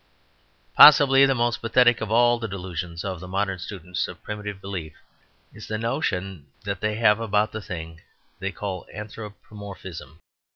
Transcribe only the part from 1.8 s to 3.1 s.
of all the delusions